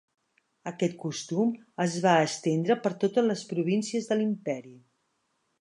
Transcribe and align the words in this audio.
Aquest 0.71 0.95
costum 1.03 1.51
es 1.85 1.99
va 2.07 2.15
estendre 2.29 2.79
per 2.87 2.93
totes 3.05 3.29
les 3.31 3.47
províncies 3.53 4.11
de 4.13 4.21
l'Imperi. 4.23 4.75